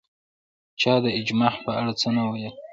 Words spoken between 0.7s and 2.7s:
چا د اجماع په اړه څه نه ویل